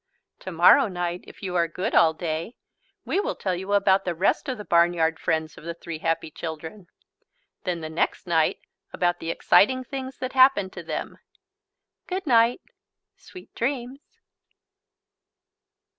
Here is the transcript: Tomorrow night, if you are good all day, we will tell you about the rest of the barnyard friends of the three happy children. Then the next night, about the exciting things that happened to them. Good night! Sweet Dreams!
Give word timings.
Tomorrow 0.39 0.87
night, 0.87 1.25
if 1.27 1.43
you 1.43 1.55
are 1.55 1.67
good 1.67 1.93
all 1.93 2.15
day, 2.15 2.55
we 3.05 3.19
will 3.19 3.35
tell 3.35 3.53
you 3.53 3.73
about 3.73 4.03
the 4.03 4.15
rest 4.15 4.49
of 4.49 4.57
the 4.57 4.65
barnyard 4.65 5.19
friends 5.19 5.59
of 5.59 5.63
the 5.63 5.75
three 5.75 5.99
happy 5.99 6.31
children. 6.31 6.87
Then 7.65 7.81
the 7.81 7.89
next 7.91 8.25
night, 8.25 8.61
about 8.91 9.19
the 9.19 9.29
exciting 9.29 9.83
things 9.83 10.17
that 10.17 10.33
happened 10.33 10.73
to 10.73 10.81
them. 10.81 11.19
Good 12.07 12.25
night! 12.25 12.61
Sweet 13.15 13.53
Dreams! 13.53 13.99